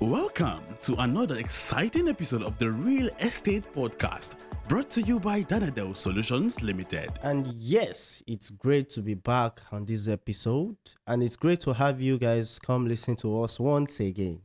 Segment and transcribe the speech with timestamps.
[0.00, 4.34] Welcome to another exciting episode of the Real Estate Podcast,
[4.68, 7.10] brought to you by Danadel Solutions Limited.
[7.22, 10.76] And yes, it's great to be back on this episode,
[11.06, 14.40] and it's great to have you guys come listen to us once again.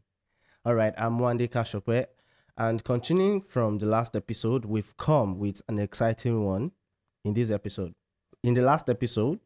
[0.65, 2.05] All right, I'm Wande Kashokwe,
[2.55, 6.71] and continuing from the last episode, we've come with an exciting one
[7.25, 7.95] in this episode.
[8.43, 9.39] In the last episode,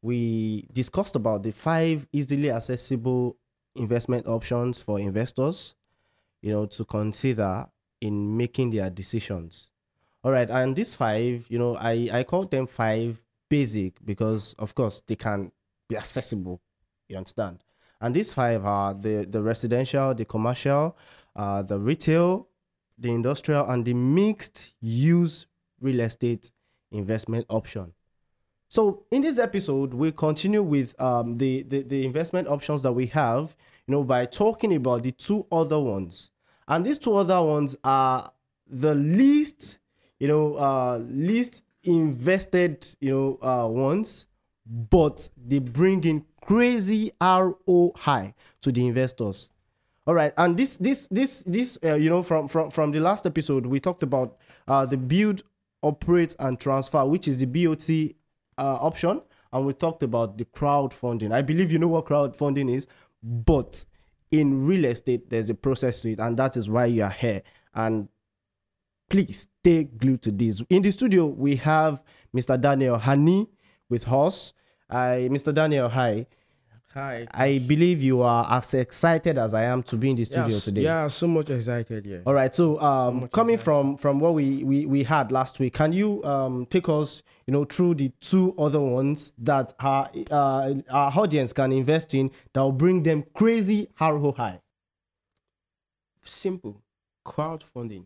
[0.00, 3.36] we discussed about the five easily accessible
[3.74, 5.74] investment options for investors,
[6.42, 7.66] you know, to consider
[8.00, 9.70] in making their decisions.
[10.22, 14.74] All right, and these five, you know, I I call them five basic because of
[14.74, 15.52] course they can
[15.88, 16.60] be accessible.
[17.08, 17.62] You understand?
[18.00, 20.96] And these five are the the residential, the commercial,
[21.36, 22.48] uh, the retail,
[22.98, 25.46] the industrial, and the mixed use
[25.80, 26.50] real estate
[26.90, 27.92] investment option.
[28.74, 33.06] So in this episode, we continue with um, the, the the investment options that we
[33.06, 33.54] have,
[33.86, 36.32] you know, by talking about the two other ones,
[36.66, 38.32] and these two other ones are
[38.66, 39.78] the least,
[40.18, 44.26] you know, uh, least invested, you know, uh, ones,
[44.66, 49.50] but they bring in crazy ROI to the investors.
[50.04, 53.24] All right, and this this this this uh, you know from from from the last
[53.24, 54.36] episode we talked about
[54.66, 55.44] uh, the build,
[55.80, 58.16] operate, and transfer, which is the BOT
[58.58, 61.32] uh, option, and we talked about the crowdfunding.
[61.32, 62.86] I believe you know what crowdfunding is,
[63.22, 63.84] but
[64.30, 67.42] in real estate, there's a process to it, and that is why you are here.
[67.74, 68.08] And
[69.08, 70.62] please stay glued to this.
[70.70, 72.02] In the studio, we have
[72.34, 72.60] Mr.
[72.60, 73.48] Daniel Hani
[73.88, 74.52] with us.
[74.90, 75.54] I, Mr.
[75.54, 76.26] Daniel, hi.
[76.94, 77.26] Hi.
[77.32, 80.82] I believe you are as excited as I am to be in the studio today.
[80.82, 82.06] Yeah, so much excited.
[82.06, 82.18] Yeah.
[82.24, 82.54] All right.
[82.54, 83.64] So, um, much coming excited.
[83.64, 87.52] from from what we, we we had last week, can you um take us, you
[87.52, 92.60] know, through the two other ones that our uh, our audience can invest in that
[92.60, 94.60] will bring them crazy ROI?
[96.22, 96.80] Simple.
[97.26, 98.04] Crowdfunding.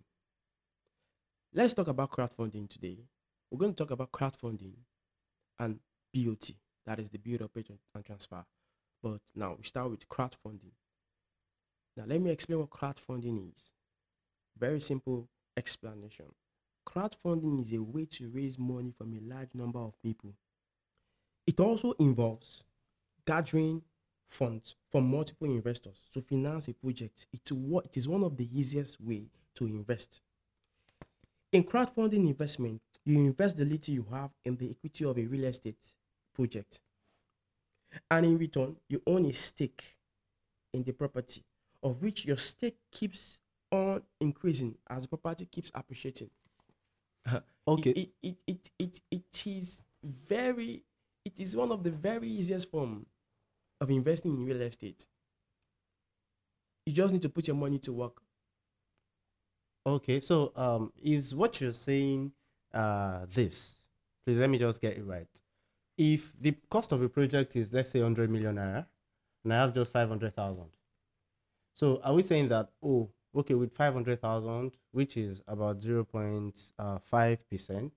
[1.53, 3.05] Let's talk about crowdfunding today.
[3.51, 4.73] We're going to talk about crowdfunding
[5.59, 5.79] and
[6.15, 6.53] BOT.
[6.87, 8.45] That is the build, operate, and transfer.
[9.03, 10.73] But now we start with crowdfunding.
[11.97, 13.71] Now let me explain what crowdfunding is.
[14.59, 16.27] Very simple explanation.
[16.87, 20.35] Crowdfunding is a way to raise money from a large number of people.
[21.47, 22.65] It also involves
[23.27, 23.83] gathering
[24.29, 27.27] funds from multiple investors to finance a project.
[27.33, 30.21] It's what it is one of the easiest way to invest.
[31.53, 35.45] In crowdfunding investment, you invest the little you have in the equity of a real
[35.45, 35.83] estate
[36.35, 36.81] project.
[38.11, 39.97] And in return, you own a stake
[40.73, 41.43] in the property,
[41.83, 43.39] of which your stake keeps
[43.71, 46.31] on increasing as the property keeps appreciating.
[47.67, 47.91] Okay.
[47.91, 50.83] It, it, it, it, it is very,
[51.25, 53.07] it is one of the very easiest form
[53.81, 55.07] of investing in real estate.
[56.87, 58.23] You just need to put your money to work.
[59.87, 60.21] Okay.
[60.21, 62.33] So, um, is what you're saying
[62.73, 63.75] uh this?
[64.25, 65.29] Please let me just get it right.
[65.99, 68.87] If the cost of a project is let's say 100 million naira,
[69.45, 70.65] and I have just 500,000,
[71.75, 77.93] so are we saying that oh okay with 500,000, which is about 0.5 percent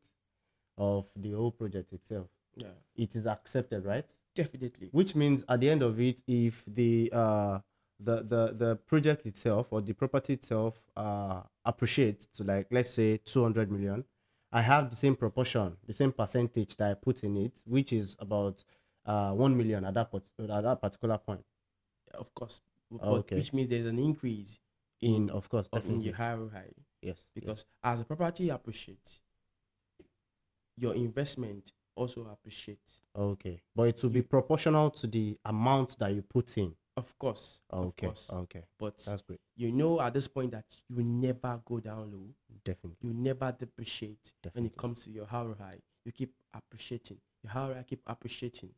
[0.77, 4.09] of the whole project itself, Yeah, it is accepted, right?
[4.33, 4.87] definitely.
[4.91, 7.59] which means at the end of it if the uh
[7.99, 13.17] the the the project itself or the property itself uh appreciates to like let's say
[13.17, 14.05] 200 million
[14.51, 18.15] i have the same proportion the same percentage that i put in it which is
[18.19, 18.63] about
[19.05, 21.43] uh 1 million at that pot- at that particular point
[22.13, 22.59] Of course.
[23.01, 23.37] Okay.
[23.37, 24.59] Which means there's an increase
[24.99, 26.73] in of course of in definitely your ROI.
[27.01, 29.21] yes because as the property appreciates,
[30.77, 33.01] your investment also appreciates.
[33.15, 37.61] okay but it will be proportional to the amount that you put in Of course.
[37.73, 38.29] okay Of course.
[38.31, 42.27] okay But that's great you know at this point that you never go down low.
[42.63, 44.61] definitely You never depreciate Definitely.
[44.61, 45.79] when it comes to your ROI.
[46.05, 47.17] You keep appreciating.
[47.43, 48.69] Your high keep appreciating.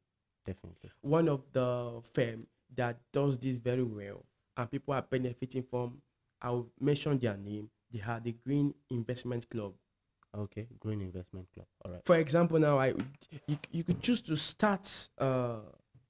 [0.45, 4.23] definitely One of the firm that does this very well
[4.57, 6.01] and people are benefiting from,
[6.41, 7.69] I'll mention their name.
[7.91, 9.73] They are the Green Investment Club.
[10.35, 12.87] okay green investment club all right for example now i
[13.47, 14.85] you, you could choose to start
[15.19, 15.59] uh,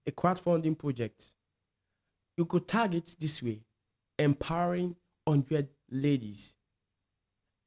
[0.07, 1.33] a crowdfunding project
[2.37, 3.61] you could target this way
[4.19, 4.95] empowering
[5.25, 6.55] 100 ladies.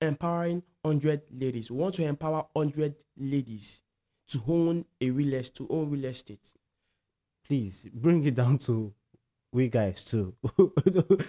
[0.01, 1.71] Empowering 100 ladies.
[1.71, 3.83] We want to empower 100 ladies
[4.29, 6.47] to own a real estate to own real estate.
[7.47, 8.93] Please bring it down to
[9.53, 10.35] we guys too.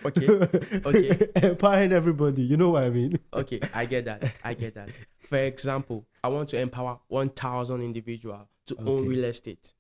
[0.06, 0.28] Okay,
[0.86, 1.28] okay.
[1.36, 3.20] Empowering everybody, you know what I mean?
[3.34, 4.90] okay i get that i get that.
[5.20, 9.74] For example i want to empower 1000 individual to own real estate.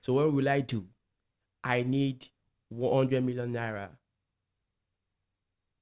[0.00, 0.86] So what will i do?
[1.62, 2.26] I need
[2.70, 3.90] 100 million naira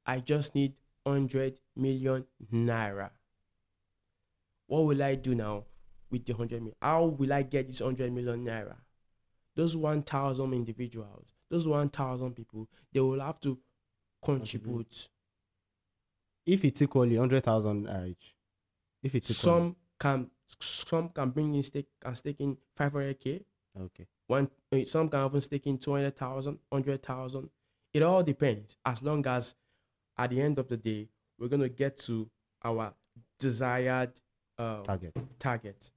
[0.08, 3.10] I just need 100 million naira.
[4.66, 5.64] What will I do now
[6.10, 6.76] with the 100 million?
[6.80, 8.76] How will I get this 100 million naira?
[9.54, 13.58] Those 1,000 individuals, those 1,000 people, they will have to
[14.22, 14.90] contribute.
[14.90, 16.52] Mm-hmm.
[16.52, 18.34] If it's equally hundred thousand uh, each,
[19.02, 23.44] if it's equally, Some can some can bring in stake and stake in 500k.
[23.78, 27.50] okay, One eh, some can even stake in 200,000, 100,000.
[27.92, 28.76] It all depends.
[28.84, 29.56] As long as
[30.16, 31.08] at the end of the day,
[31.38, 32.30] we're gonna get to
[32.62, 32.94] our
[33.38, 34.12] desired
[34.58, 35.14] uh, target.
[35.38, 35.90] target.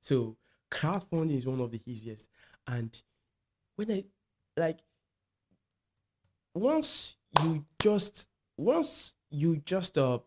[0.00, 0.36] So
[0.70, 2.28] crowdfunding is one of the easiest.
[2.66, 2.98] And
[3.76, 4.04] when I
[4.56, 4.78] like
[6.54, 10.20] once you just once you just uh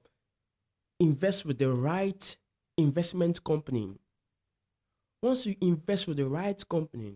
[1.00, 2.38] invest with the right
[2.78, 3.96] investment company,
[5.22, 7.16] once you invest with the right company,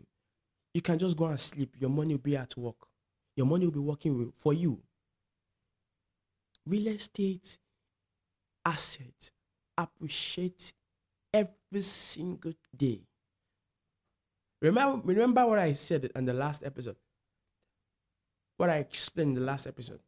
[0.74, 1.76] you can just go and sleep.
[1.80, 2.88] Your money will be at work.
[3.36, 4.80] Your money will be working for you.
[6.66, 7.58] Real estate
[8.66, 9.32] asset
[9.78, 10.74] appreciate
[11.34, 13.02] every single day.
[14.62, 16.96] Remember, remember what I said in the last episode.
[18.58, 20.00] What I explained in the last episode.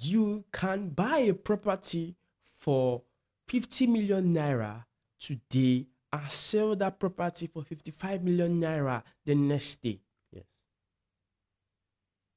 [0.00, 2.16] You can buy a property
[2.58, 3.02] for
[3.46, 4.84] 50 million naira
[5.20, 5.86] today
[6.22, 10.00] and sell that property for 55 million naira the next day.
[10.32, 10.44] Yes.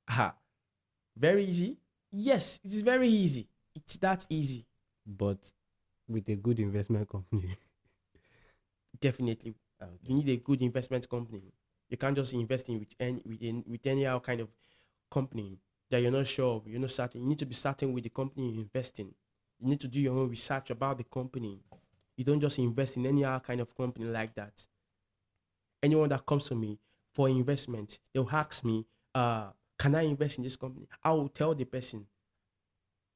[0.10, 0.36] Aha.
[1.16, 1.78] Very easy?
[2.12, 3.48] Yes, it is very easy.
[3.76, 4.66] It's that easy.
[5.06, 5.52] But
[6.08, 7.58] with a good investment company.
[9.00, 9.56] Definitely.
[9.82, 9.92] Okay.
[10.04, 11.42] you need a good investment company.
[11.90, 14.50] You can't just invest in with any with, in, with any other kind of
[15.12, 15.60] company
[15.90, 16.68] that you're not sure of.
[16.68, 17.22] You're not certain.
[17.22, 19.14] You need to be certain with the company you invest in.
[19.60, 21.60] You need to do your own research about the company.
[22.18, 24.66] You don't just invest in any other kind of company like that.
[25.82, 26.80] Anyone that comes to me
[27.14, 28.86] for investment, they'll ask me,
[29.16, 30.88] uh, can I invest in this company?
[31.04, 32.08] I will tell the person.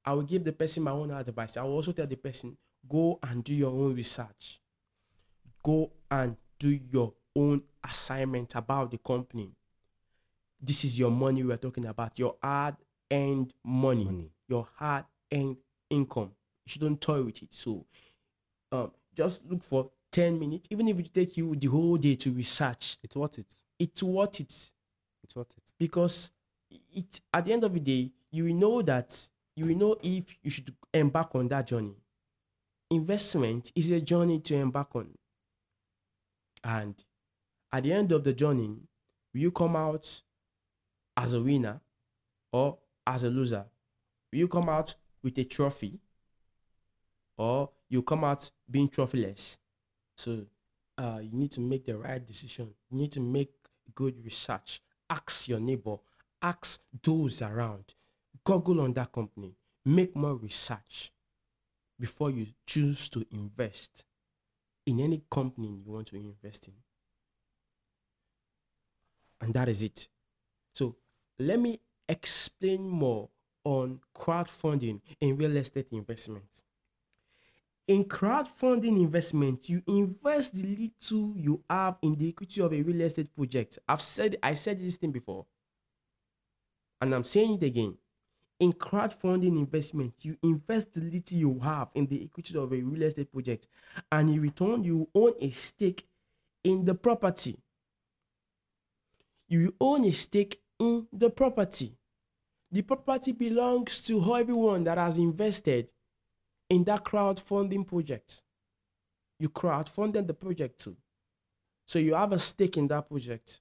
[0.06, 1.57] I will give the person my own advice.
[1.57, 2.56] I will also tell the person,
[2.88, 4.62] go and do your own research
[5.63, 9.51] go and do your own assignment about the company.
[10.59, 12.75] This is your money we're talking about, your hard
[13.12, 14.31] earned money, Money.
[14.47, 15.57] your hard earned
[15.89, 16.31] income.
[16.65, 17.54] You shouldn't toy with it.
[17.54, 17.86] So
[18.71, 22.31] um, just look for 10 minutes, even if it take you the whole day to
[22.31, 23.56] research, It's worth it.
[23.79, 24.71] it's worth it.
[25.23, 25.73] It's worth it.
[25.79, 26.31] because
[26.94, 30.35] it at the end of the day you will know that you will know if
[30.41, 31.95] you should embark on that journey.
[32.89, 35.09] Investment is a journey to embark on.
[36.63, 37.01] And
[37.71, 38.77] at the end of the journey
[39.33, 40.21] will you come out
[41.18, 41.81] as a winner
[42.51, 42.77] or
[43.07, 43.65] as a loser?
[44.31, 46.00] Will you come out with a trophy
[47.38, 49.57] or you come out being trophyless
[50.15, 50.45] so
[50.97, 52.69] uh, you need to make the right decision.
[52.91, 53.51] You need to make
[53.95, 54.81] good research.
[55.09, 55.97] Ask your neighbor.
[56.41, 57.95] Ask those around.
[58.43, 59.55] Google on that company.
[59.83, 61.11] Make more research
[61.99, 64.05] before you choose to invest
[64.85, 66.73] in any company you want to invest in.
[69.41, 70.07] And that is it.
[70.73, 70.97] So
[71.39, 73.29] let me explain more
[73.63, 76.45] on crowdfunding in real estate investment
[77.88, 83.01] in crowdfunding investment you invest the little you have in the equity of a real
[83.01, 83.80] estate project.
[83.88, 85.45] I've said i said this thing before.
[87.01, 87.98] And i'm saying it again.
[88.59, 93.02] In crowdfunding investment you invest the little you have in the equity of a real
[93.04, 93.68] estate project
[94.11, 96.07] and in return you own a stake
[96.64, 97.57] in the property.
[99.47, 101.97] You own a stake in the property.
[102.71, 105.90] The property belongs to everyone that has invested
[106.71, 108.44] in that crowdfunding project.
[109.37, 110.95] You crowdfunded the project too.
[111.85, 113.59] So you have a stake in that project.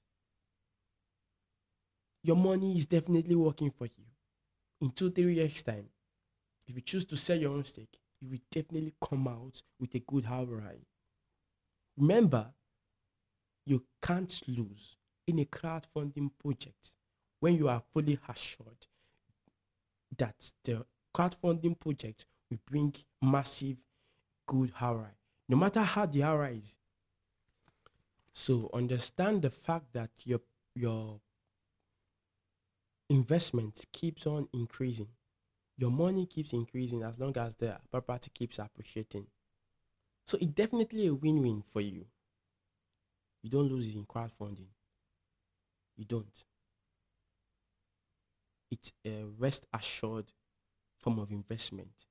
[2.23, 4.05] Your money is definitely working for you.
[4.81, 5.88] In two, three years' time,
[6.69, 9.99] if you choose to sell your own stake, you will definitely come out with a
[9.99, 10.79] good ROI.
[11.97, 12.52] Remember,
[13.67, 16.95] you can't lose in a crowdfunding project
[17.40, 18.87] when you are fully assured
[20.17, 23.76] that the crowdfunding project will bring massive
[24.47, 25.14] good ROI,
[25.49, 26.76] no matter how the ROI is.
[28.33, 30.40] So understand the fact that your
[30.75, 31.21] your
[33.09, 35.09] investment keeps on increasing.
[35.76, 39.26] Your money keeps increasing as long as the property keeps appreciating.
[40.26, 42.07] So it's definitely a win-win for you.
[43.42, 44.69] You don't lose in crowdfunding.
[45.97, 46.45] You don't.
[48.71, 50.26] It's a rest assured
[50.99, 52.07] form of investment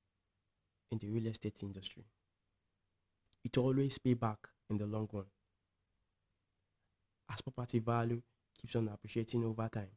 [0.90, 2.04] in the real estate industry.
[3.44, 5.26] It always pay back in the long run.
[7.30, 8.20] As property value
[8.58, 9.96] keeps on appreciating over time.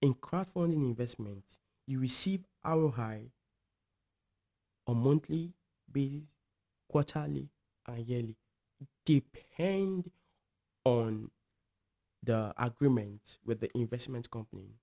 [0.00, 3.30] in crowdfunding investment, you receive ROI
[4.86, 5.52] on monthly
[5.90, 6.22] basis,
[6.88, 7.50] quarterly,
[7.86, 8.36] and yearly.
[9.04, 10.10] Depend
[10.84, 11.30] on
[12.22, 14.76] the agreement with the investment company.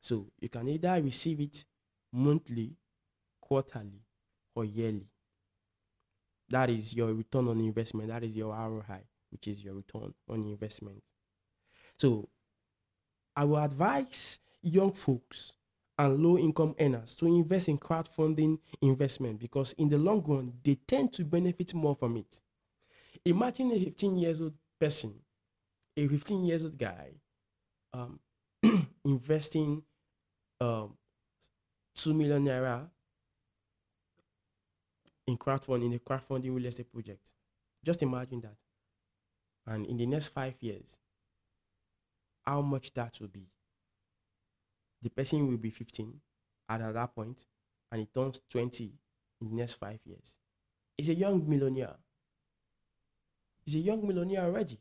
[0.00, 1.64] So you can either receive it
[2.12, 2.76] monthly,
[3.44, 4.02] quarterly,
[4.54, 5.06] or yearly.
[6.48, 8.08] That is your return on investment.
[8.08, 11.02] That is your ROI, which is your return on investment.
[11.98, 12.28] So
[13.36, 15.52] I will advise young folks
[15.98, 20.74] and low income earners to invest in crowdfunding investment because in the long run they
[20.74, 22.40] tend to benefit more from it.
[23.24, 25.14] Imagine a 15 years old person,
[25.96, 27.10] a 15 years old guy,
[27.92, 28.18] um,
[29.04, 29.82] investing
[30.60, 30.94] um,
[31.94, 32.88] two million naira
[35.26, 37.30] in crowdfunding in a crowdfunding real estate project.
[37.84, 38.56] Just imagine that.
[39.66, 40.98] And in the next five years,
[42.44, 43.46] how much that will be.
[45.02, 46.20] The person will be 15
[46.68, 47.44] at, at that point,
[47.90, 48.92] and he turns 20
[49.40, 50.36] in the next five years.
[50.96, 51.96] He's a young millionaire.
[53.64, 54.78] He's a young millionaire already.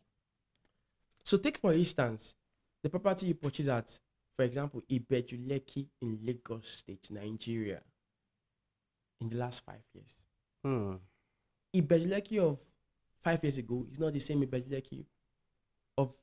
[1.24, 2.36] So take for instance
[2.84, 4.00] the property you purchased at,
[4.36, 7.82] for example, Ibeju-Lekki in Lagos State, Nigeria,
[9.22, 10.16] in the last five years.
[10.64, 10.96] Hmm.
[11.76, 12.60] Ibeju-Lekki of
[13.24, 15.06] five years ago is not the same Ibeju-Lekki
[15.98, 16.14] of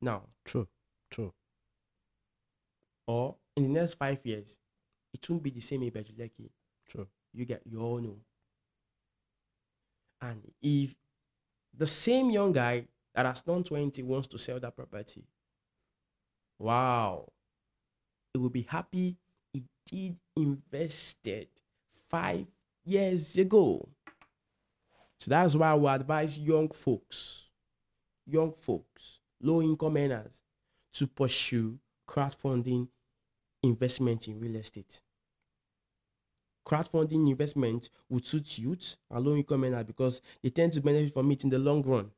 [0.00, 0.22] now.
[0.44, 0.68] True.
[1.10, 1.32] True.
[3.06, 4.58] Or in the next five years,
[5.12, 6.50] it won't be the same Ibeju-Lekki.
[6.88, 7.06] True.
[7.32, 8.16] You get you all know.
[10.20, 10.94] And if
[11.76, 15.24] the same young guy that has turned 20 wants to sell that property,
[16.58, 17.28] wow,
[18.32, 19.16] he will be happy
[19.52, 21.48] he did invested
[22.10, 22.46] five
[22.84, 23.88] years ago.
[25.18, 27.50] So that's why we advise young folks,
[28.26, 30.42] young folks, low income earners
[30.94, 32.88] to pursue crowdfunding
[33.62, 35.00] investment in real estate.
[36.66, 41.30] Crowdfunding investment would suit youth and low income earners because they tend to benefit from
[41.30, 42.10] it in the long run.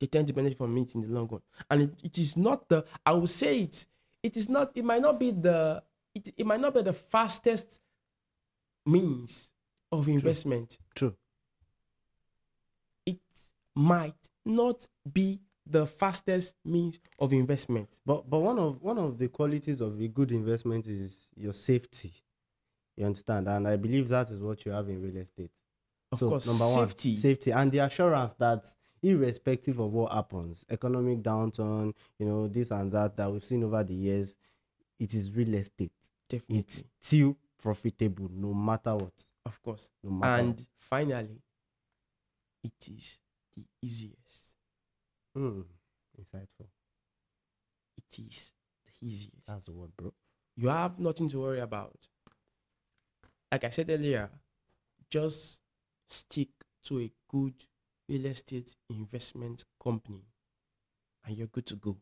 [0.00, 1.42] They tend to benefit from it in the long run.
[1.70, 3.86] And it, it is not the, I will say it,
[4.22, 5.82] it is not, it might not be the,
[6.14, 7.80] it, it might not be the fastest
[8.84, 9.50] means
[9.90, 10.78] of investment.
[10.94, 11.14] True.
[13.06, 13.18] It
[13.74, 18.00] might not be the fastest means of investment.
[18.04, 22.12] But but one of one of the qualities of a good investment is your safety.
[22.96, 23.48] You understand?
[23.48, 25.52] And I believe that is what you have in real estate.
[26.10, 27.10] Of so course, number safety.
[27.10, 28.72] one, safety and the assurance that
[29.02, 33.82] irrespective of what happens, economic downturn, you know, this and that that we've seen over
[33.82, 34.36] the years,
[35.00, 35.92] it is real estate.
[36.28, 36.58] Definitely.
[36.58, 39.24] It's still profitable no matter what.
[39.46, 39.90] of course.
[40.02, 41.40] No matter And finally,
[42.64, 43.18] it is
[43.56, 44.54] the easiest.
[45.32, 45.42] what.
[45.42, 45.60] Hmm.
[46.20, 46.66] Insightful.
[47.96, 48.52] It is
[48.84, 49.46] the easiest.
[49.46, 50.12] That's the word, bro.
[50.56, 51.96] you have nothing to worry about.
[53.50, 54.30] Like I said earlier,
[55.10, 55.60] just
[56.08, 56.48] stick
[56.84, 57.54] to a good
[58.08, 60.22] real estate investment company
[61.26, 61.96] and you're good to go.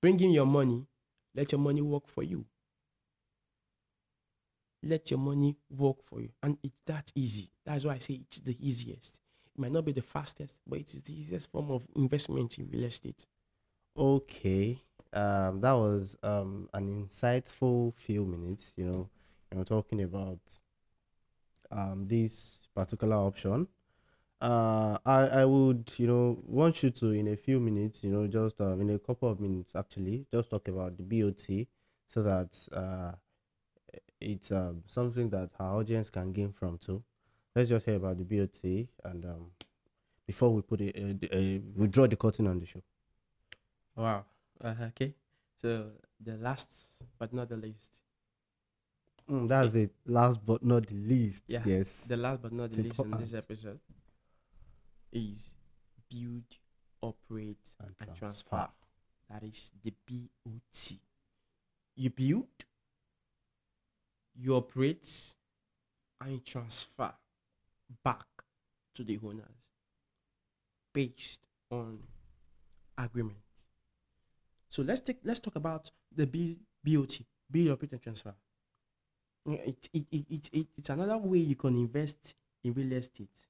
[0.00, 0.86] Bring in your money,
[1.34, 2.46] let your money work for you.
[4.82, 6.30] Let your money work for you.
[6.42, 7.50] And it's that easy.
[7.64, 9.18] That's why I say it's the easiest.
[9.54, 12.68] It might not be the fastest, but it is the easiest form of investment in
[12.70, 13.26] real estate.
[13.96, 14.82] Okay.
[15.12, 18.72] Um, that was um an insightful few minutes.
[18.76, 19.10] You know,
[19.50, 20.38] you know, talking about
[21.70, 23.66] um this particular option.
[24.40, 28.26] Uh, I I would you know want you to in a few minutes, you know,
[28.26, 31.68] just um, in a couple of minutes actually, just talk about the BOT
[32.08, 33.12] so that uh
[34.20, 37.02] it's um something that our audience can gain from too.
[37.54, 39.50] Let's just hear about the BOT and um
[40.26, 42.82] before we put it, uh, uh, we draw the curtain on the show.
[43.96, 44.24] Wow.
[44.62, 45.14] Uh, okay.
[45.60, 46.72] So the last
[47.18, 47.98] but not the least.
[49.28, 49.90] Mm, that's it.
[50.06, 51.44] Last but not the least.
[51.48, 51.62] Yeah.
[51.64, 52.02] Yes.
[52.06, 53.80] The last but not the least in this episode
[55.12, 55.54] is
[56.08, 56.44] build,
[57.02, 58.48] operate, And and transfer.
[58.50, 58.68] transfer.
[59.30, 60.98] That is the BOT.
[61.96, 62.46] You build,
[64.34, 65.34] you operate,
[66.20, 67.12] and you transfer
[68.04, 68.26] back
[68.94, 69.44] to the owners
[70.92, 71.98] based on
[72.98, 73.36] agreement.
[74.68, 77.20] So let's take let's talk about the B, BOT,
[77.50, 78.34] build, operate, and transfer.
[79.46, 83.46] It, it, it, it, it, it's another way you can invest in real estate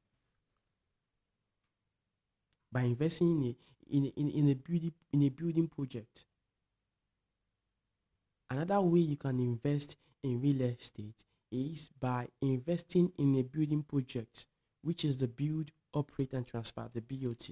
[2.70, 6.26] by investing in a, in, in, in a building in a building project.
[8.48, 14.46] Another way you can invest in real estate is by investing in a building project,
[14.82, 17.50] which is the build, operate, and transfer, the BOT.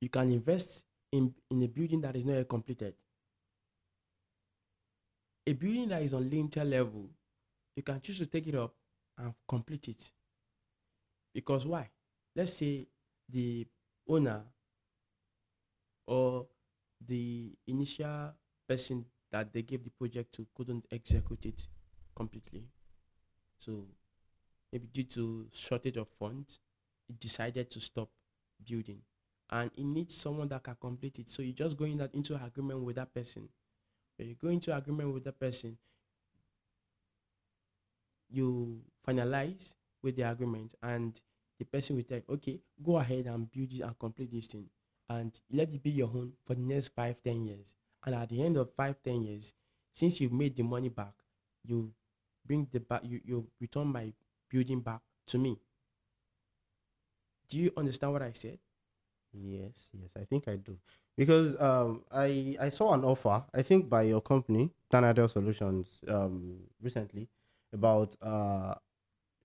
[0.00, 2.94] You can invest in, in a building that is not yet completed.
[5.46, 7.08] A building that is on lintel level,
[7.74, 8.74] you can choose to take it up
[9.18, 10.10] and complete it.
[11.32, 11.88] Because why?
[12.34, 12.86] Let's say
[13.28, 13.66] the
[14.08, 14.42] owner
[16.06, 16.46] or
[17.04, 18.32] the initial
[18.68, 21.68] person that they gave the project to couldn't execute it
[22.14, 22.64] completely.
[23.58, 23.86] So
[24.72, 26.60] maybe due to shortage of funds,
[27.08, 28.08] it decided to stop
[28.64, 29.00] building.
[29.48, 31.30] And it needs someone that can complete it.
[31.30, 33.48] So you just go in that into agreement with that person.
[34.16, 35.76] When you go into agreement with that person,
[38.28, 41.20] you finalize with the agreement and
[41.58, 44.66] the person will tell, okay, go ahead and build it and complete this thing.
[45.08, 47.72] And let it be your own for the next five, ten years.
[48.06, 49.52] And at the end of five, ten years,
[49.92, 51.12] since you've made the money back,
[51.64, 51.92] you
[52.46, 54.12] bring the back you, you return my
[54.48, 55.58] building back to me.
[57.48, 58.58] Do you understand what I said?
[59.32, 60.78] Yes, yes, I think I do.
[61.16, 66.58] Because um, I I saw an offer, I think by your company, Danadel Solutions, um,
[66.80, 67.28] recently,
[67.72, 68.74] about uh,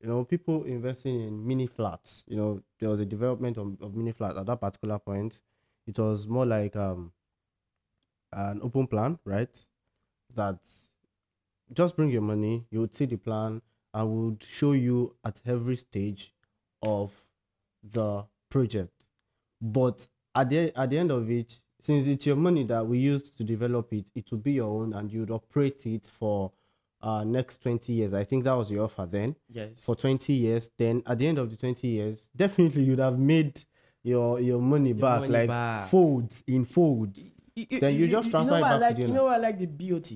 [0.01, 2.23] you know, people investing in mini flats.
[2.27, 5.39] You know, there was a development of, of mini flats at that particular point.
[5.87, 7.11] It was more like um,
[8.33, 9.57] an open plan, right?
[10.35, 10.59] That
[11.73, 13.61] just bring your money, you would see the plan,
[13.93, 16.33] I would show you at every stage
[16.83, 17.11] of
[17.83, 18.93] the project.
[19.61, 23.37] But at the at the end of it, since it's your money that we used
[23.37, 26.51] to develop it, it will be your own, and you'd operate it for
[27.01, 28.13] uh next 20 years.
[28.13, 29.35] I think that was your offer then.
[29.49, 29.83] Yes.
[29.85, 30.69] For 20 years.
[30.77, 33.61] Then at the end of the 20 years, definitely you'd have made
[34.03, 35.89] your your money back, money like back.
[35.89, 37.19] folds in folds.
[37.55, 39.59] Then you just transfer know it back to like, the You know what I like
[39.59, 40.11] the BOT?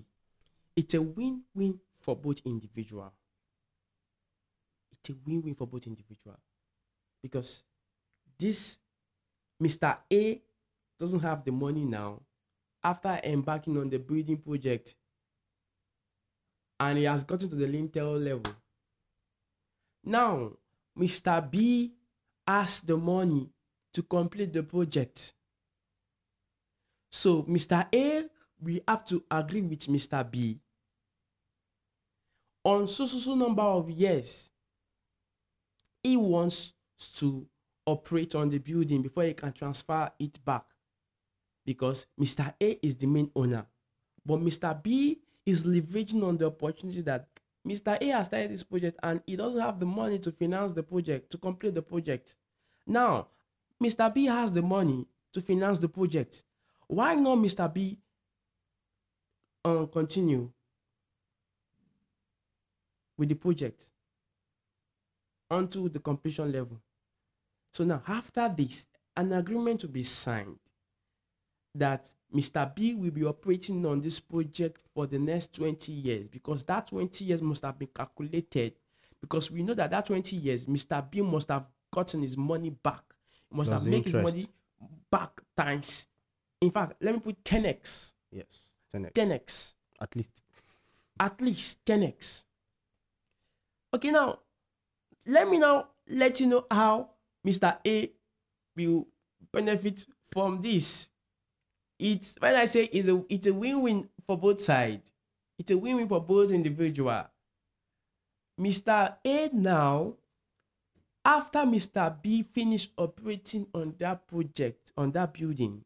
[0.76, 3.12] It's a win-win for both individual.
[4.92, 6.38] It's a win-win for both individual.
[7.22, 7.64] Because
[8.38, 8.78] this
[9.62, 9.98] Mr.
[10.12, 10.42] A
[11.00, 12.22] doesn't have the money now
[12.84, 14.96] after embarking on the building project
[16.80, 18.54] and he has gotten to the lintel level.
[20.04, 20.52] Now,
[20.98, 21.50] Mr.
[21.50, 21.94] B
[22.48, 23.50] has the money
[23.94, 25.34] to complete the project.
[27.16, 27.88] So, Mr.
[27.96, 28.26] A,
[28.62, 30.30] we have to agree with Mr.
[30.30, 30.60] B
[32.66, 34.52] on so so so number of years
[36.04, 36.74] he wants
[37.16, 37.48] to
[37.86, 40.66] operate on the building before he can transfer it back
[41.66, 42.54] because Mr.
[42.62, 43.66] A is the main owner.
[44.26, 44.84] But Mr.
[44.84, 47.30] B is leveraging on the opportunity that
[47.66, 47.98] Mr.
[48.02, 51.32] A has started this project and he doesn't have the money to finance the project,
[51.32, 52.36] to complete the project.
[52.86, 53.28] Now,
[53.82, 54.14] Mr.
[54.14, 56.44] B has the money to finance the project.
[56.88, 57.72] Why not Mr.
[57.74, 57.98] B
[59.64, 60.52] um, continue
[63.18, 63.84] with the project
[65.50, 66.80] until the completion level?
[67.74, 70.60] So now, after this, an agreement will be signed
[71.74, 72.74] that Mr.
[72.74, 77.26] B will be operating on this project for the next 20 years because that 20
[77.26, 78.74] years must have been calculated
[79.22, 81.04] because we know that that 20 years Mr.
[81.10, 83.04] B must have gotten his money back.
[83.50, 84.48] He must Plus have made his money
[85.12, 86.08] back times.
[86.66, 88.14] In fact, let me put 10x.
[88.32, 88.68] Yes.
[88.94, 89.12] 10x.
[89.12, 89.74] 10x.
[90.02, 90.42] At least.
[91.20, 92.46] At least 10x.
[93.94, 94.40] Okay, now
[95.28, 97.12] let me now let you know how
[97.46, 97.78] Mr.
[97.86, 98.12] A
[98.76, 99.08] will
[99.54, 101.10] benefit from this.
[102.00, 105.12] It's when I say it's a it's a win-win for both sides.
[105.60, 107.26] It's a win-win for both individual.
[108.60, 109.16] Mr.
[109.24, 110.16] A now,
[111.24, 112.14] after Mr.
[112.22, 115.86] B finished operating on that project, on that building,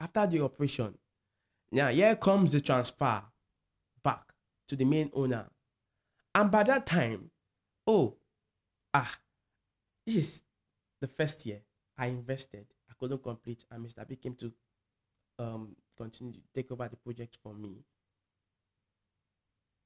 [0.00, 0.94] after the operation,
[1.70, 3.22] now here comes the transfer
[4.02, 4.32] back
[4.68, 5.46] to the main owner.
[6.34, 7.30] And by that time,
[7.86, 8.16] oh,
[8.94, 9.18] ah,
[10.06, 10.42] this is
[11.00, 11.60] the first year
[11.96, 12.66] I invested.
[12.90, 14.06] I couldn't complete, and Mr.
[14.06, 14.52] B came to
[15.38, 17.84] um continue to take over the project for me.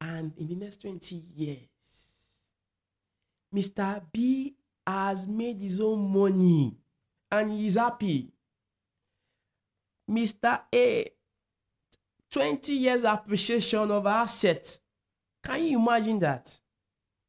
[0.00, 1.68] And in the next 20 years,
[3.54, 4.02] Mr.
[4.12, 6.76] B has made his own money
[7.30, 8.31] and he's happy.
[10.10, 10.60] Mr.
[10.74, 11.10] A,
[12.30, 14.80] 20 years appreciation of assets.
[15.44, 16.58] Can you imagine that?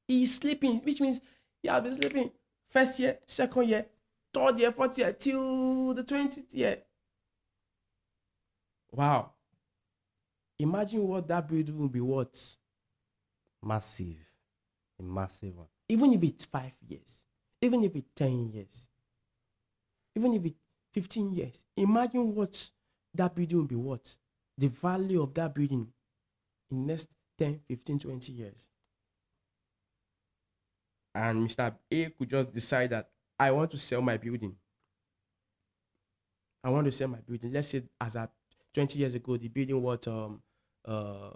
[0.08, 1.22] He's sleeping, which means
[1.62, 2.32] he has been sleeping
[2.70, 3.86] first year, second year,
[4.34, 6.78] third year, fourth year, till the 20th year.
[8.92, 9.32] Wow.
[10.60, 12.58] Imagine what that building will be worth,
[13.66, 14.18] Massive.
[15.00, 15.68] A massive one.
[15.90, 17.24] even if it's five years,
[17.62, 18.88] even if it's 10 years,
[20.16, 20.60] even if it's
[20.94, 21.64] 15 years.
[21.78, 22.70] Imagine what
[23.14, 24.18] that building will be worth,
[24.58, 25.88] the value of that building
[26.72, 28.68] in next 10, 15, 20 years.
[31.16, 31.76] And Mr.
[31.92, 34.56] A could just decide that I want to sell my building.
[36.64, 37.52] I want to sell my building.
[37.52, 38.32] Let's say as at
[38.74, 40.42] 20 years ago, the building was um
[40.86, 41.32] uh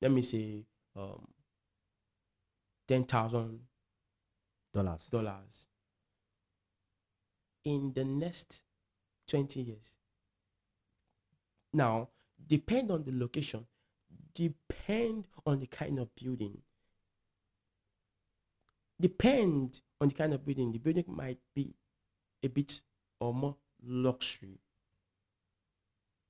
[0.00, 0.64] let me say
[0.96, 1.26] um
[2.86, 3.60] ten thousand
[4.72, 5.06] Dollars.
[5.06, 5.67] dollars.
[7.64, 8.62] In the next
[9.28, 9.96] 20 years.
[11.72, 12.08] Now,
[12.48, 13.66] depend on the location,
[14.34, 16.58] depend on the kind of building.
[19.00, 20.72] Depend on the kind of building.
[20.72, 21.74] The building might be
[22.42, 22.80] a bit
[23.20, 24.58] or more luxury.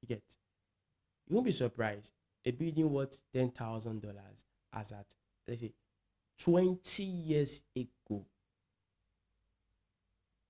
[0.03, 0.23] You get?
[1.29, 2.13] You won't be surprised.
[2.45, 5.07] A building worth ten thousand dollars as at
[5.47, 5.73] let's say
[6.39, 8.25] twenty years ago.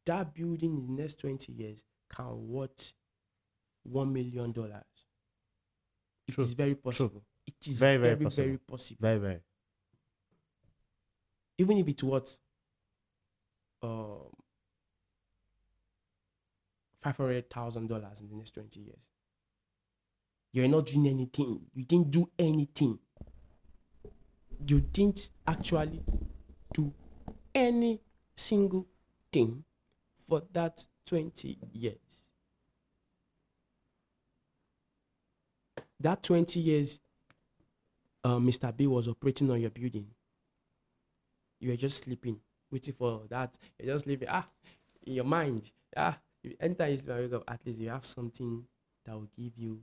[0.09, 2.94] That building in the next twenty years can worth
[3.83, 4.83] one million dollars.
[6.27, 7.23] It True, is very possible.
[7.47, 8.59] It is Very, very, very very, possible.
[8.66, 8.99] possible.
[9.03, 9.40] Very, very.
[11.59, 12.38] Even if it's worth
[13.83, 14.31] um
[17.03, 19.05] five hundred thousand dollars in the next twenty years.
[20.55, 21.61] You're not doing anything.
[21.75, 22.99] You didn't do anything.
[24.66, 26.03] You didn't actually
[26.73, 26.94] do
[27.55, 28.01] any
[28.35, 28.87] single
[29.31, 29.64] thing
[30.29, 31.97] for that 20 years.
[36.01, 37.01] That 20 years,
[38.23, 38.77] uh, Mr.
[38.77, 40.07] B was operating on your building.
[41.61, 42.38] You were just sleeping,
[42.71, 43.59] waiting for that.
[43.79, 44.29] You're just sleeping.
[44.31, 44.47] Ah,
[45.07, 45.71] in your mind.
[45.97, 47.43] Ah, you enter his wake up.
[47.49, 48.64] At least you have something
[49.05, 49.81] that will give you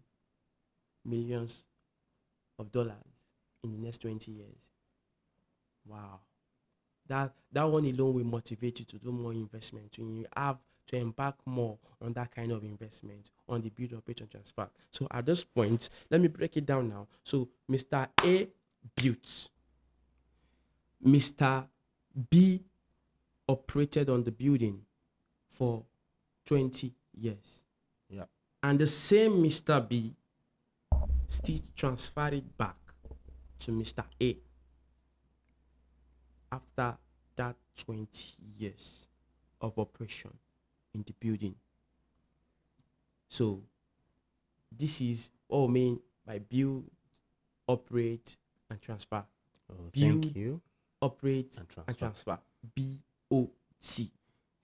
[1.03, 1.65] millions
[2.57, 2.93] of dollars
[3.63, 4.55] in the next 20 years.
[5.85, 6.19] Wow.
[7.07, 9.95] That that one alone will motivate you to do more investment.
[9.97, 14.21] When you have to embark more on that kind of investment on the build operate
[14.21, 14.67] and transfer.
[14.91, 17.07] So at this point, let me break it down now.
[17.23, 18.07] So Mr.
[18.23, 18.47] A
[18.95, 19.49] built.
[21.05, 21.67] Mr.
[22.29, 22.63] B
[23.47, 24.81] operated on the building
[25.49, 25.83] for
[26.45, 27.61] 20 years.
[28.09, 28.25] Yeah.
[28.63, 29.87] And the same Mr.
[29.87, 30.15] B
[31.27, 32.75] still transferred it back
[33.59, 34.03] to Mr.
[34.21, 34.37] A
[36.55, 36.97] after
[37.35, 38.07] that 20
[38.57, 39.07] years
[39.61, 40.31] of operation
[40.93, 41.55] in the building.
[43.27, 43.61] So,
[44.71, 46.85] this is what we mean by build,
[47.67, 48.37] operate,
[48.69, 49.23] and transfer.
[49.69, 50.23] Oh, Build.
[50.23, 50.61] thank you.
[51.01, 51.93] Operate And and transfer.
[51.97, 52.39] transfer.
[52.73, 52.99] B
[53.31, 53.49] O
[53.81, 54.11] T.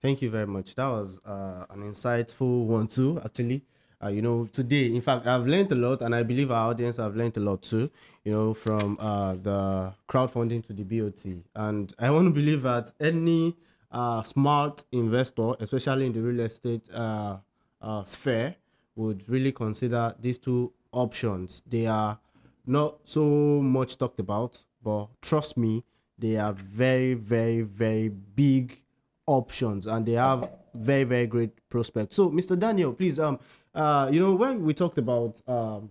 [0.00, 0.74] Thank you very much.
[0.74, 3.20] That was uh, an insightful one too.
[3.24, 3.62] Actually,
[4.02, 6.96] uh, you know, today, in fact, I've learned a lot, and I believe our audience
[6.96, 7.90] have learned a lot too.
[8.24, 12.92] You know, from uh, the crowdfunding to the BOT, and I want to believe that
[13.00, 13.56] any
[13.90, 17.38] uh, smart investor, especially in the real estate uh,
[17.80, 18.56] uh, sphere,
[18.96, 21.62] would really consider these two options.
[21.66, 22.18] They are
[22.66, 25.84] not so much talked about, but trust me,
[26.18, 28.78] they are very, very, very big
[29.26, 33.38] options and they have very very great prospects so mr daniel please um
[33.74, 35.90] uh you know when we talked about um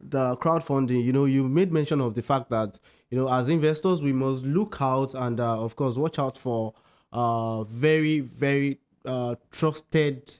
[0.00, 2.78] the crowdfunding you know you made mention of the fact that
[3.10, 6.74] you know as investors we must look out and uh, of course watch out for
[7.12, 10.34] uh very very uh trusted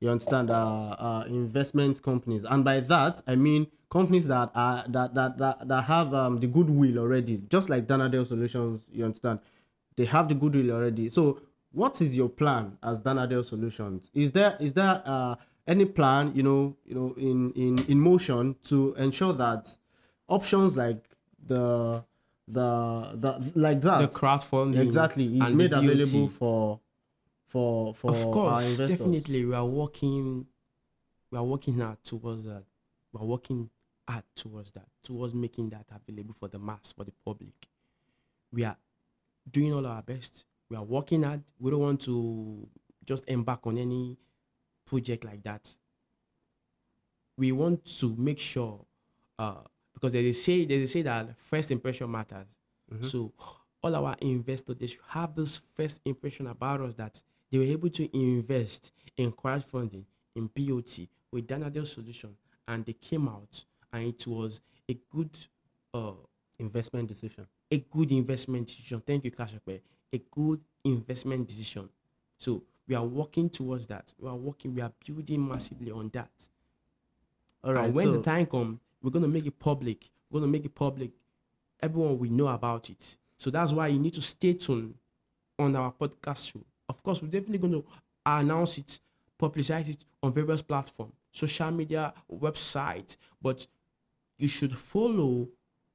[0.00, 0.54] you understand uh,
[0.98, 2.44] uh investment companies.
[2.48, 6.46] And by that i mean companies that are that that that, that have um the
[6.46, 7.42] goodwill already.
[7.50, 9.40] Just like danadel solutions you understand
[9.96, 11.10] they have the goodwill already.
[11.10, 11.42] So
[11.72, 14.10] what is your plan as danadel solutions?
[14.14, 15.34] Is there is there uh
[15.66, 19.76] any plan you know you know in in in motion to ensure that
[20.28, 21.04] options like
[21.46, 22.02] the
[22.52, 23.98] the the like that.
[23.98, 24.80] The crowdfunding.
[24.80, 25.38] exactly.
[25.38, 26.80] Is made available for
[27.46, 29.44] for for of our course definitely.
[29.44, 30.46] We are working
[31.30, 32.64] we are working hard towards that.
[33.12, 33.70] We are working
[34.08, 37.68] hard towards that towards making that available for the mass for the public.
[38.52, 38.76] We are
[39.48, 40.44] doing all our best.
[40.68, 41.42] We are working hard.
[41.58, 42.68] We don't want to
[43.04, 44.18] just embark on any
[44.90, 45.74] project like that
[47.36, 48.84] we want to make sure
[49.38, 49.62] uh
[49.94, 52.46] because they say they say that first impression matters
[53.02, 53.32] so
[53.82, 57.88] all our investors they should have this first impression about us that they were able
[57.88, 60.98] to invest in crowdfunding in BOT
[61.32, 62.34] with Danadel solution
[62.66, 65.30] and they came out and it was a good
[65.94, 66.12] uh
[66.58, 69.00] investment decision a good investment decision.
[69.06, 69.80] Thank you, Kashape.
[70.12, 71.88] A good investment decision.
[72.36, 74.12] So we are working towards that.
[74.18, 76.28] We are working, we are building massively on that.
[77.62, 80.10] all right and when so the time comes, we're gonna make it public.
[80.28, 81.12] We're gonna make it public.
[81.80, 83.16] Everyone will know about it.
[83.36, 84.94] So that's why you need to stay tuned
[85.56, 86.64] on our podcast show.
[86.88, 87.82] Of course, we're definitely gonna
[88.26, 88.98] announce it,
[89.40, 93.16] publicize it on various platforms, social media, website.
[93.40, 93.68] But
[94.36, 95.46] you should follow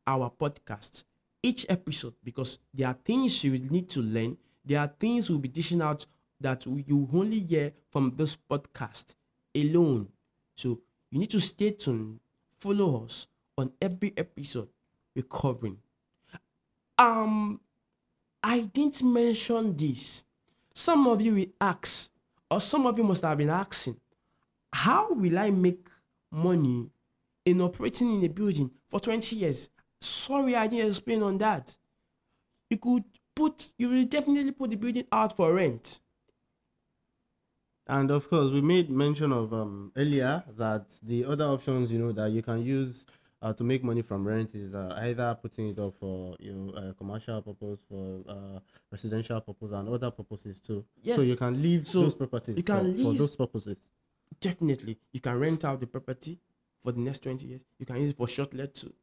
[0.07, 1.03] our podcast
[1.43, 4.37] each episode because there are things you will need to learn.
[4.63, 6.05] There are things we'll be dishing out
[6.39, 9.15] that you only hear from this podcast
[9.55, 10.07] alone.
[10.55, 12.19] So you need to stay tuned,
[12.59, 14.69] follow us on every episode
[15.15, 15.77] we're covering.
[16.97, 17.59] Um,
[18.43, 20.23] I didn't mention this.
[20.73, 22.11] Some of you will ask,
[22.51, 23.97] or some of you must have been asking,
[24.71, 25.87] how will I make
[26.31, 26.89] money
[27.45, 29.69] in operating in a building for 20 years?
[30.01, 31.75] Sorry, I didn't explain on that.
[32.69, 35.99] You could put, you will definitely put the building out for rent.
[37.87, 42.11] And of course, we made mention of um, earlier that the other options, you know,
[42.13, 43.05] that you can use
[43.41, 46.73] uh, to make money from rent is uh, either putting it up for you know
[46.73, 48.59] uh, commercial purpose, for uh,
[48.91, 50.83] residential purpose, and other purposes too.
[51.03, 51.17] Yes.
[51.19, 53.77] So you can leave So those properties you can for, for those purposes.
[54.41, 56.39] Definitely, you can rent out the property
[56.83, 57.61] for the next 20 years.
[57.77, 58.93] You can use it for short let too.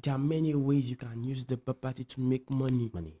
[0.00, 2.90] There are many ways you can use the property to make money.
[2.94, 3.20] Money.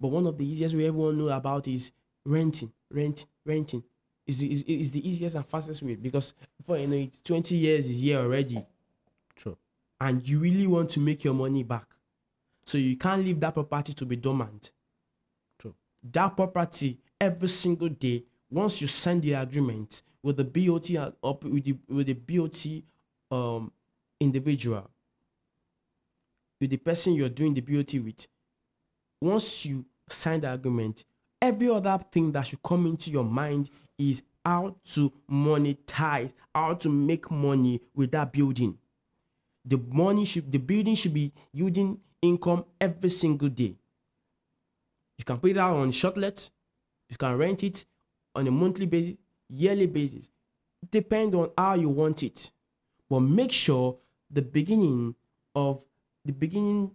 [0.00, 1.92] But one of the easiest way everyone know about is
[2.26, 3.84] renting, rent, renting.
[4.26, 7.56] Is the, is, is the easiest and fastest way because before you know it, 20
[7.56, 8.64] years is here already.
[9.36, 9.56] True.
[10.00, 11.86] and you really want to make your money back.
[12.64, 14.70] So you can't leave that property to be dormant.
[15.58, 15.74] True.
[16.12, 20.90] That property every single day, once you sign the agreement with the BOT
[21.22, 22.82] up with the with the BOT
[23.30, 23.70] um
[24.20, 24.88] individual,
[26.60, 28.26] with the person you're doing the BOT with,
[29.20, 31.04] once you sign the agreement,
[31.40, 36.88] every other thing that should come into your mind is how to monetize, how to
[36.88, 38.78] make money with that building
[39.64, 43.74] the money should the building should be yielding income every single day.
[45.18, 46.50] You can put it out on short let,
[47.08, 47.84] you can rent it
[48.34, 49.14] on a monthly basis,
[49.48, 50.28] yearly basis.
[50.90, 52.50] Depend on how you want it.
[53.08, 53.96] But make sure
[54.30, 55.14] the beginning
[55.54, 55.84] of
[56.24, 56.90] the beginning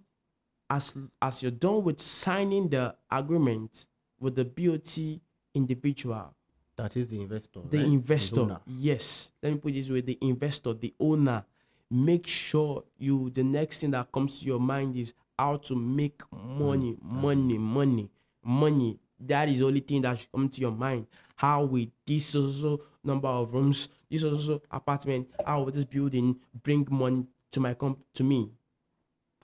[0.69, 3.87] as as you're done with signing the agreement
[4.19, 5.21] with the BOT
[5.55, 6.35] individual,
[6.81, 7.59] That is the investor.
[7.69, 7.85] the right?
[7.87, 8.59] investor owner.
[8.65, 11.43] yes let me put this way the investor the owner
[11.91, 16.21] make sure you the next thing that comes to your mind is how to make
[16.31, 18.09] money money money
[18.43, 22.35] money that is the only thing that should come to your mind how will this
[22.35, 27.73] also number of rooms this also apartment how will this building bring money to my
[27.73, 28.49] comp to me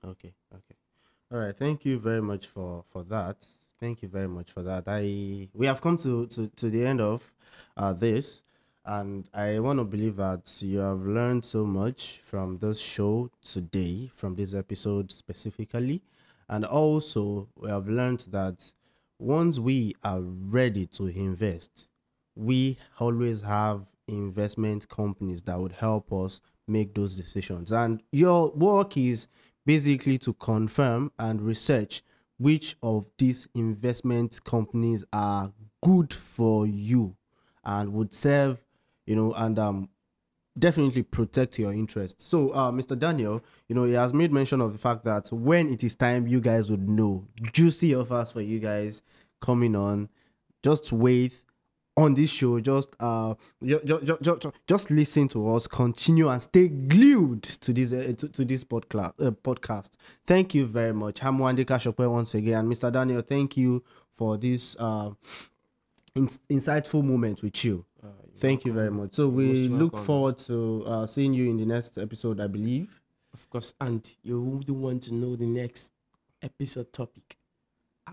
[0.07, 0.75] Okay, okay.
[1.31, 1.57] All right.
[1.57, 3.37] Thank you very much for for that.
[3.79, 4.83] Thank you very much for that.
[4.87, 7.33] I we have come to to, to the end of
[7.75, 8.41] uh, this,
[8.85, 14.09] and I want to believe that you have learned so much from this show today,
[14.15, 16.01] from this episode specifically,
[16.47, 18.73] and also we have learned that
[19.19, 21.89] once we are ready to invest,
[22.35, 27.71] we always have investment companies that would help us make those decisions.
[27.71, 29.27] And your work is
[29.65, 32.03] basically to confirm and research
[32.37, 37.15] which of these investment companies are good for you
[37.63, 38.61] and would serve,
[39.05, 39.89] you know, and um
[40.57, 42.23] definitely protect your interests.
[42.25, 42.97] So, uh, Mr.
[42.97, 46.27] Daniel, you know, he has made mention of the fact that when it is time,
[46.27, 49.01] you guys would know juicy offers for you guys
[49.41, 50.09] coming on.
[50.63, 51.33] Just wait
[51.97, 52.59] on this show.
[52.59, 55.67] Just uh, just, just, just listen to us.
[55.67, 59.13] Continue and stay glued to this uh, to, to this podcast.
[59.19, 59.89] Uh, podcast.
[60.25, 61.23] Thank you very much.
[61.23, 62.91] I'm Wande Kashokwe once again, and Mr.
[62.91, 63.21] Daniel.
[63.21, 63.83] Thank you
[64.15, 65.11] for this uh,
[66.15, 67.85] in- insightful moment with you.
[68.37, 69.15] Thank you very much.
[69.15, 70.05] So we look welcome.
[70.05, 73.01] forward to uh, seeing you in the next episode, I believe.
[73.35, 75.91] of course and you would want to know the next
[76.41, 77.37] episode topic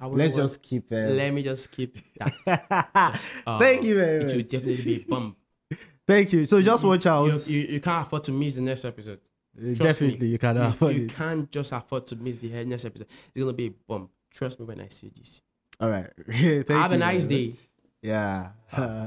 [0.01, 2.33] Let's want- just keep uh, let me just keep that
[3.47, 5.37] Uh, Thank you very it will definitely be a bump
[6.09, 6.47] Thank you.
[6.47, 7.27] So just watch out.
[7.49, 9.21] you, you, you can't afford to miss the next episode.
[9.57, 10.33] Uh, Trust Definitely, me.
[10.33, 11.15] you can You, afford you it.
[11.15, 13.07] can't just afford to miss the he- next episode.
[13.35, 14.11] It's gonna be a bump.
[14.35, 15.41] Trust me when I say this.
[15.81, 16.11] All right.
[16.29, 17.47] Thank Have you a nice day.
[17.49, 17.57] much.
[18.03, 18.49] Yeah.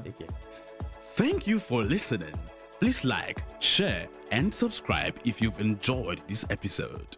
[0.04, 0.28] Take care.
[1.16, 2.34] Thank you for listening.
[2.80, 7.18] Please like, share, and subscribe if you've enjoyed this episode.